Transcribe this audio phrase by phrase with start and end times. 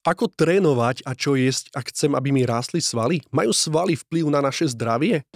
[0.00, 3.20] Ako trénovať a čo jesť, ak chcem, aby mi rástli svaly?
[3.28, 5.28] Majú svaly vplyv na naše zdravie?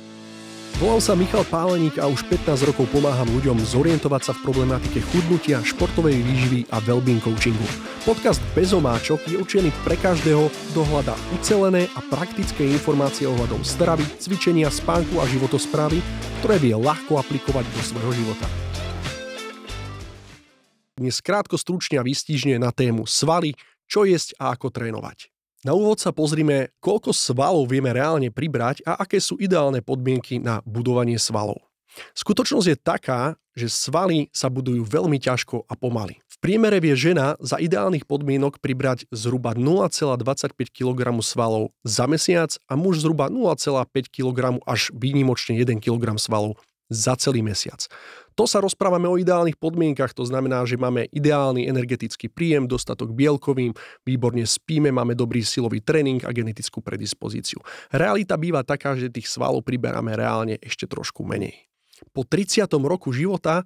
[0.81, 5.61] Volám sa Michal Páleník a už 15 rokov pomáham ľuďom zorientovať sa v problematike chudnutia,
[5.61, 7.61] športovej výživy a wellbeing coachingu.
[8.09, 14.09] Podcast bez omáčok je určený pre každého, kto hľadá ucelené a praktické informácie ohľadom stravy,
[14.17, 16.01] cvičenia, spánku a životosprávy,
[16.41, 18.49] ktoré vie ľahko aplikovať do svojho života.
[20.97, 23.59] Dnes krátko stručne a výstižne na tému svaly,
[23.89, 25.33] čo jesť a ako trénovať.
[25.65, 30.61] Na úvod sa pozrime, koľko svalov vieme reálne pribrať a aké sú ideálne podmienky na
[30.69, 31.65] budovanie svalov.
[32.13, 33.21] Skutočnosť je taká,
[33.55, 36.19] že svaly sa budujú veľmi ťažko a pomaly.
[36.27, 42.75] V priemere vie žena za ideálnych podmienok pribrať zhruba 0,25 kg svalov za mesiac a
[42.75, 46.59] muž zhruba 0,5 kg až výnimočne 1 kg svalov
[46.95, 47.83] za celý mesiac.
[48.35, 53.75] To sa rozprávame o ideálnych podmienkach, to znamená, že máme ideálny energetický príjem, dostatok bielkovín,
[54.03, 57.63] výborne spíme, máme dobrý silový tréning a genetickú predispozíciu.
[57.95, 61.55] Realita býva taká, že tých svalov priberáme reálne ešte trošku menej.
[62.11, 62.67] Po 30.
[62.83, 63.63] roku života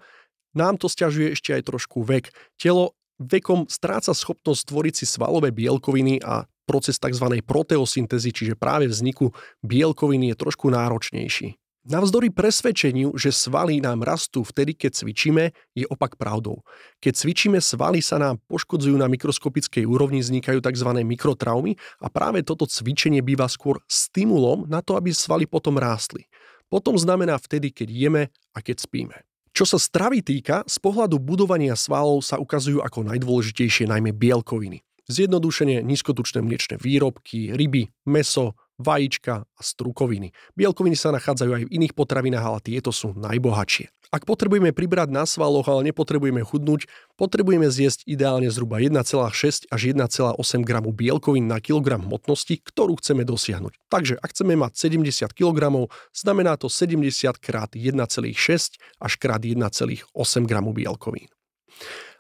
[0.52, 2.28] nám to stiažuje ešte aj trošku vek.
[2.60, 7.40] Telo vekom stráca schopnosť tvoriť si svalové bielkoviny a proces tzv.
[7.40, 9.32] proteosyntézy, čiže práve vzniku
[9.64, 11.56] bielkoviny je trošku náročnejší.
[11.88, 16.60] Navzdory presvedčeniu, že svaly nám rastú vtedy, keď cvičíme, je opak pravdou.
[17.00, 20.90] Keď cvičíme, svaly sa nám poškodzujú na mikroskopickej úrovni, vznikajú tzv.
[21.00, 26.28] mikrotraumy a práve toto cvičenie býva skôr stimulom na to, aby svaly potom rástli.
[26.68, 28.22] Potom znamená vtedy, keď jeme
[28.52, 29.16] a keď spíme.
[29.56, 34.84] Čo sa stravy týka, z pohľadu budovania svalov sa ukazujú ako najdôležitejšie najmä bielkoviny.
[35.08, 40.36] Zjednodušenie nízkotučné mliečne výrobky, ryby, meso, vajíčka a strukoviny.
[40.52, 43.88] Bielkoviny sa nachádzajú aj v iných potravinách, ale tieto sú najbohatšie.
[44.08, 46.88] Ak potrebujeme pribrať na svaloch, ale nepotrebujeme chudnúť,
[47.20, 53.80] potrebujeme zjesť ideálne zhruba 1,6 až 1,8 g bielkovín na kilogram hmotnosti, ktorú chceme dosiahnuť.
[53.92, 60.04] Takže ak chceme mať 70 kg, znamená to 70 krát 1,6 až krát 1,8
[60.44, 61.28] g bielkovín.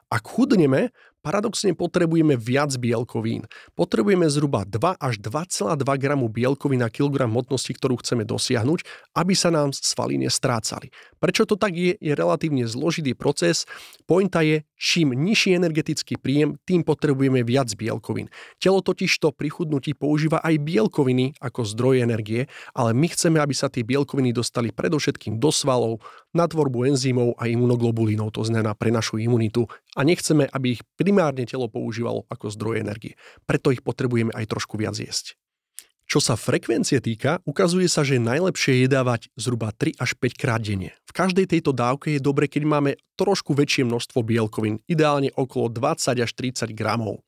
[0.08, 0.88] Ak chudneme,
[1.24, 3.48] paradoxne potrebujeme viac bielkovín.
[3.72, 8.84] Potrebujeme zhruba 2 až 2,2 gramu bielkovín na kilogram hmotnosti, ktorú chceme dosiahnuť,
[9.16, 10.92] aby sa nám svaly nestrácali.
[11.16, 13.64] Prečo to tak je, je relatívne zložitý proces.
[14.04, 18.30] Pointa je, čím nižší energetický príjem, tým potrebujeme viac bielkovín.
[18.62, 23.52] Telo totiž to pri chudnutí používa aj bielkoviny ako zdroj energie, ale my chceme, aby
[23.52, 26.00] sa tie bielkoviny dostali predovšetkým do svalov,
[26.30, 29.66] na tvorbu enzymov a imunoglobulínov, to znamená pre našu imunitu
[29.98, 33.18] a nechceme, aby ich primárne telo používalo ako zdroj energie.
[33.48, 35.34] Preto ich potrebujeme aj trošku viac jesť.
[36.08, 40.64] Čo sa frekvencie týka, ukazuje sa, že najlepšie je dávať zhruba 3 až 5 krát
[40.64, 40.96] denne.
[41.04, 46.16] V každej tejto dávke je dobre, keď máme trošku väčšie množstvo bielkovín, ideálne okolo 20
[46.24, 47.20] až 30 gramov.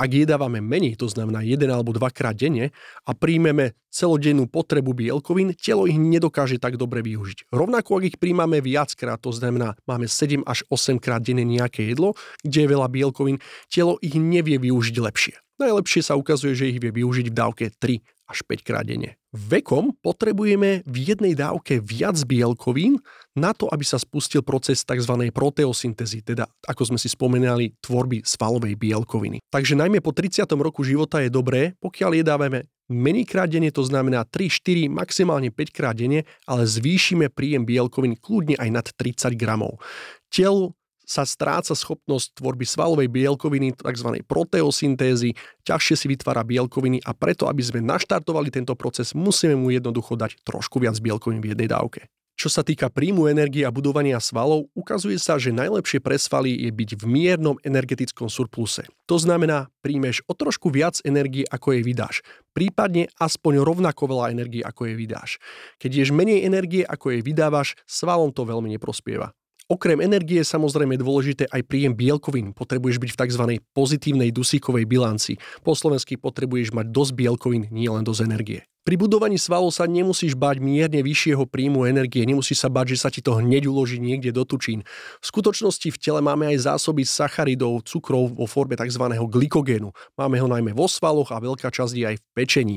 [0.00, 2.72] Ak jedávame menej, to znamená 1 alebo 2 krát denne
[3.04, 7.52] a príjmeme celodennú potrebu bielkovín, telo ich nedokáže tak dobre využiť.
[7.52, 12.16] Rovnako ak ich príjmame viackrát, to znamená máme 7 až 8 krát denne nejaké jedlo,
[12.40, 13.36] kde je veľa bielkovín,
[13.68, 15.36] telo ich nevie využiť lepšie.
[15.54, 19.20] Najlepšie sa ukazuje, že ich vie využiť v dávke 3 až 5 krát denne.
[19.34, 23.02] Vekom potrebujeme v jednej dávke viac bielkovín
[23.34, 25.10] na to, aby sa spustil proces tzv.
[25.34, 29.42] proteosyntézy, teda ako sme si spomenali, tvorby svalovej bielkoviny.
[29.50, 30.46] Takže najmä po 30.
[30.54, 35.74] roku života je dobré, pokiaľ jedávame menej krát denne, to znamená 3, 4, maximálne 5
[35.74, 39.80] krát denne, ale zvýšime príjem bielkovín kľudne aj nad 30 gramov.
[40.28, 44.24] Telu sa stráca schopnosť tvorby svalovej bielkoviny, tzv.
[44.24, 45.36] proteosyntézy,
[45.68, 50.40] ťažšie si vytvára bielkoviny a preto, aby sme naštartovali tento proces, musíme mu jednoducho dať
[50.42, 52.08] trošku viac bielkovín v jednej dávke.
[52.34, 56.70] Čo sa týka príjmu energie a budovania svalov, ukazuje sa, že najlepšie pre svaly je
[56.74, 58.90] byť v miernom energetickom surpluse.
[59.06, 62.26] To znamená, príjmeš o trošku viac energie, ako jej vydáš.
[62.50, 65.38] Prípadne aspoň rovnako veľa energie, ako jej vydáš.
[65.78, 69.30] Keď ješ menej energie, ako jej vydávaš, svalom to veľmi neprospieva.
[69.64, 72.52] Okrem energie je samozrejme dôležité aj príjem bielkovín.
[72.52, 73.44] Potrebuješ byť v tzv.
[73.72, 75.40] pozitívnej dusíkovej bilanci.
[75.64, 78.60] Po slovensky potrebuješ mať dosť bielkovín, nie len dosť energie.
[78.84, 83.08] Pri budovaní svalov sa nemusíš bať mierne vyššieho príjmu energie, nemusíš sa bať, že sa
[83.08, 84.84] ti to hneď uloží niekde do tučín.
[84.84, 89.00] V skutočnosti v tele máme aj zásoby sacharidov, cukrov vo forme tzv.
[89.08, 89.88] glykogénu.
[90.20, 92.76] Máme ho najmä vo svaloch a veľká časť je aj v pečení.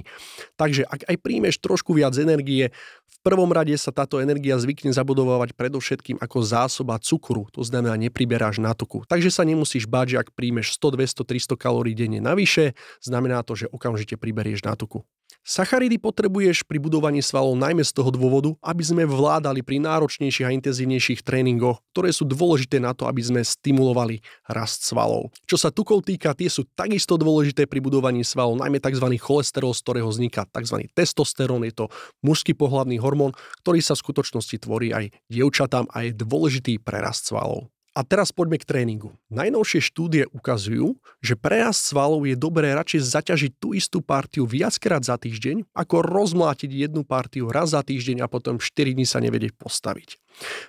[0.55, 2.71] Takže ak aj príjmeš trošku viac energie,
[3.03, 8.63] v prvom rade sa táto energia zvykne zabudovať predovšetkým ako zásoba cukru, to znamená nepriberáš
[8.63, 9.03] na tuku.
[9.11, 13.59] Takže sa nemusíš bať, že ak príjmeš 100, 200, 300 kalórií denne navyše, znamená to,
[13.59, 15.03] že okamžite priberieš na tuku.
[15.47, 20.51] Sacharidy potrebuješ pri budovaní svalov najmä z toho dôvodu, aby sme vládali pri náročnejších a
[20.51, 24.19] intenzívnejších tréningoch, ktoré sú dôležité na to, aby sme stimulovali
[24.51, 25.31] rast svalov.
[25.47, 29.07] Čo sa tukov týka, tie sú takisto dôležité pri budovaní svalov, najmä tzv.
[29.15, 30.83] cholesterol, z ktorého vzniká tzv.
[30.91, 31.85] testosterón, je to
[32.27, 33.31] mužský pohlavný hormón,
[33.63, 37.71] ktorý sa v skutočnosti tvorí aj dievčatám a je dôležitý pre rast svalov.
[37.97, 39.17] A teraz poďme k tréningu.
[39.33, 45.17] Najnovšie štúdie ukazujú, že prerast svalov je dobré radšej zaťažiť tú istú partiu viackrát za
[45.17, 50.21] týždeň, ako rozmlátiť jednu partiu raz za týždeň a potom 4 dní sa nevedieť postaviť.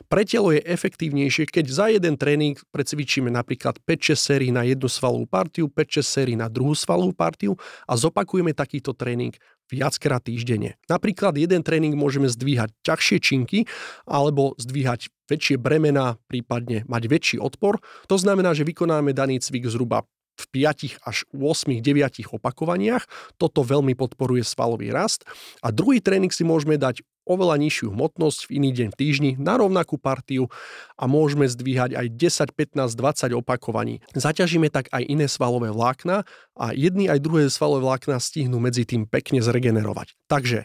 [0.08, 5.28] Pre telo je efektívnejšie, keď za jeden tréning precvičíme napríklad 5-6 sérií na jednu svalovú
[5.28, 9.36] partiu, 5-6 sérií na druhú svalovú partiu a zopakujeme takýto tréning
[9.68, 10.80] viackrát týždenne.
[10.88, 13.58] Napríklad jeden tréning môžeme zdvíhať ťažšie činky
[14.08, 17.76] alebo zdvíhať väčšie bremena, prípadne mať väčší odpor.
[18.08, 23.04] To znamená, že vykonáme daný cvik zhruba v 5 až 8, 9 opakovaniach.
[23.36, 25.26] Toto veľmi podporuje svalový rast.
[25.60, 29.60] A druhý tréning si môžeme dať oveľa nižšiu hmotnosť v iný deň v týždni na
[29.60, 30.48] rovnakú partiu
[30.96, 34.00] a môžeme zdvíhať aj 10, 15, 20 opakovaní.
[34.16, 36.24] Zaťažíme tak aj iné svalové vlákna
[36.56, 40.16] a jedny aj druhé svalové vlákna stihnú medzi tým pekne zregenerovať.
[40.26, 40.64] Takže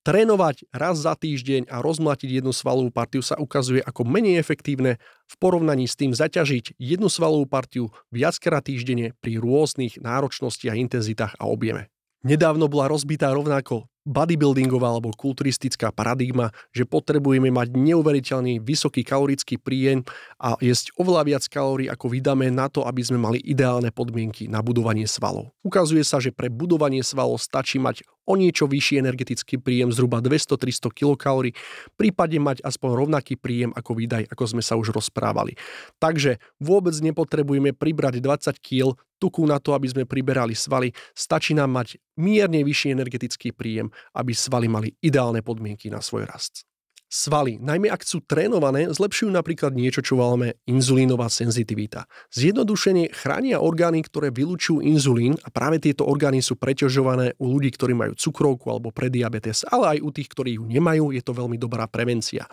[0.00, 4.96] Trénovať raz za týždeň a rozmlatiť jednu svalovú partiu sa ukazuje ako menej efektívne
[5.28, 11.44] v porovnaní s tým zaťažiť jednu svalovú partiu viackrát týždenne pri rôznych náročnostiach, intenzitách a
[11.44, 11.92] objeme.
[12.24, 20.02] Nedávno bola rozbitá rovnako bodybuildingová alebo kulturistická paradigma, že potrebujeme mať neuveriteľný vysoký kalorický príjem
[20.42, 24.58] a jesť oveľa viac kalórií, ako vydáme na to, aby sme mali ideálne podmienky na
[24.58, 25.54] budovanie svalov.
[25.62, 30.90] Ukazuje sa, že pre budovanie svalov stačí mať o niečo vyšší energetický príjem, zhruba 200-300
[30.94, 31.50] kcal,
[31.98, 35.58] prípadne mať aspoň rovnaký príjem ako výdaj, ako sme sa už rozprávali.
[35.98, 41.76] Takže vôbec nepotrebujeme pribrať 20 kg tuku na to, aby sme priberali svaly, stačí nám
[41.76, 46.64] mať mierne vyšší energetický príjem, aby svaly mali ideálne podmienky na svoj rast.
[47.10, 52.06] Svaly, najmä ak sú trénované, zlepšujú napríklad niečo, čo voláme inzulínová senzitivita.
[52.30, 57.98] Zjednodušenie chránia orgány, ktoré vylúčujú inzulín a práve tieto orgány sú preťažované u ľudí, ktorí
[57.98, 61.90] majú cukrovku alebo prediabetes, ale aj u tých, ktorí ju nemajú, je to veľmi dobrá
[61.90, 62.46] prevencia.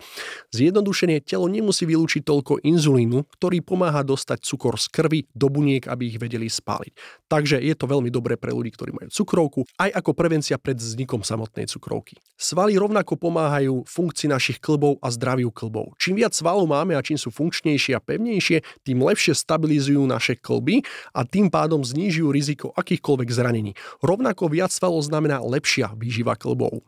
[0.50, 6.10] Zjednodušenie telo nemusí vylúčiť toľko inzulínu, ktorý pomáha dostať cukor z krvi do buniek, aby
[6.10, 7.22] ich vedeli spáliť.
[7.30, 11.22] Takže je to veľmi dobré pre ľudí, ktorí majú cukrovku, aj ako prevencia pred vznikom
[11.22, 12.18] samotnej cukrovky.
[12.34, 15.92] Svaly rovnako pomáhajú funkcii našich našich klbov a zdraviu klbov.
[16.00, 20.80] Čím viac svalov máme a čím sú funkčnejšie a pevnejšie, tým lepšie stabilizujú naše klby
[21.12, 23.76] a tým pádom znižujú riziko akýchkoľvek zranení.
[24.00, 26.80] Rovnako viac svalov znamená lepšia výživa klbov.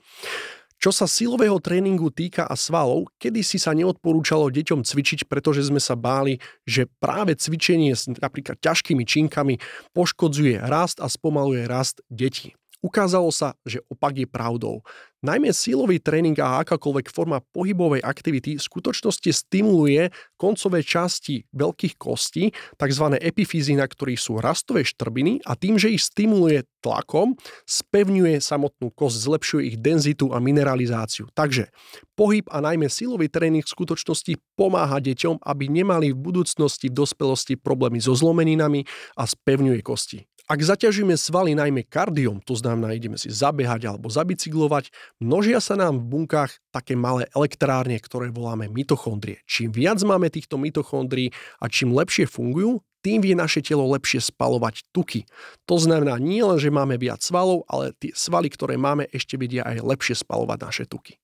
[0.80, 5.76] Čo sa silového tréningu týka a svalov, kedy si sa neodporúčalo deťom cvičiť, pretože sme
[5.76, 9.60] sa báli, že práve cvičenie s napríklad ťažkými činkami
[9.92, 12.56] poškodzuje rast a spomaluje rast detí.
[12.80, 14.80] Ukázalo sa, že opak je pravdou.
[15.20, 20.08] Najmä sílový tréning a akákoľvek forma pohybovej aktivity v skutočnosti stimuluje
[20.40, 23.20] koncové časti veľkých kostí, tzv.
[23.20, 27.36] epifízy, na ktorých sú rastové štrbiny a tým, že ich stimuluje tlakom,
[27.68, 31.28] spevňuje samotnú kosť, zlepšuje ich denzitu a mineralizáciu.
[31.36, 31.68] Takže
[32.16, 37.60] pohyb a najmä silový tréning v skutočnosti pomáha deťom, aby nemali v budúcnosti v dospelosti
[37.60, 38.88] problémy so zlomeninami
[39.20, 40.29] a spevňuje kosti.
[40.50, 44.90] Ak zaťažíme svaly najmä kardiom, to znamená ideme si zabehať alebo zabicyklovať,
[45.22, 49.46] množia sa nám v bunkách také malé elektrárne, ktoré voláme mitochondrie.
[49.46, 51.30] Čím viac máme týchto mitochondrií
[51.62, 55.22] a čím lepšie fungujú, tým vie naše telo lepšie spalovať tuky.
[55.70, 59.62] To znamená nie len, že máme viac svalov, ale tie svaly, ktoré máme, ešte vedia
[59.62, 61.14] aj lepšie spalovať naše tuky.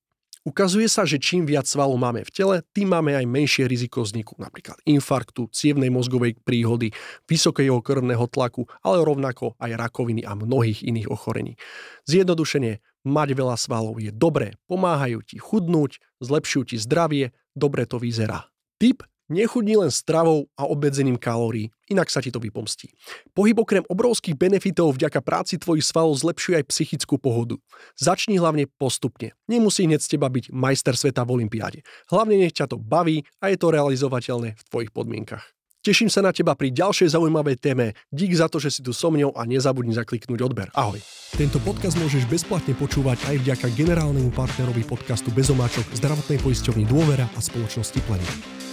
[0.46, 4.38] Ukazuje sa, že čím viac svalov máme v tele, tým máme aj menšie riziko vzniku
[4.38, 6.94] napríklad infarktu, cievnej mozgovej príhody,
[7.26, 11.58] vysokého krvného tlaku, ale rovnako aj rakoviny a mnohých iných ochorení.
[12.06, 18.46] Zjednodušenie, mať veľa svalov je dobré, pomáhajú ti chudnúť, zlepšujú ti zdravie, dobre to vyzerá.
[18.78, 22.94] Tip Nechudni len stravou a obmedzením kalórií, inak sa ti to vypomstí.
[23.34, 27.58] Pohyb okrem obrovských benefitov vďaka práci tvojich svalov zlepšuje aj psychickú pohodu.
[27.98, 29.34] Začni hlavne postupne.
[29.50, 31.82] Nemusí hneď z teba byť majster sveta v Olympiáde.
[32.06, 35.42] Hlavne nech ťa to baví a je to realizovateľné v tvojich podmienkach.
[35.82, 37.98] Teším sa na teba pri ďalšej zaujímavej téme.
[38.10, 40.70] Dík za to, že si tu so mňou a nezabudni zakliknúť odber.
[40.74, 41.02] Ahoj.
[41.34, 47.38] Tento podcast môžeš bezplatne počúvať aj vďaka generálnemu partnerovi podcastu Bezomáčok, zdravotnej poisťovni Dôvera a
[47.38, 48.66] spoločnosti Planet.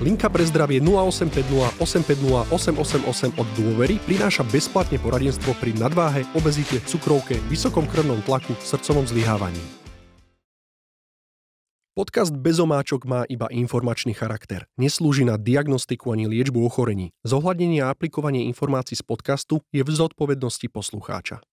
[0.00, 7.36] Linka pre zdravie 0850 850 888 od dôvery prináša bezplatne poradenstvo pri nadváhe, obezite, cukrovke,
[7.52, 9.60] vysokom krvnom tlaku, srdcovom zlyhávaní.
[11.92, 14.64] Podcast Bezomáčok má iba informačný charakter.
[14.80, 17.12] Neslúži na diagnostiku ani liečbu ochorení.
[17.28, 21.44] Zohľadnenie a aplikovanie informácií z podcastu je v zodpovednosti poslucháča.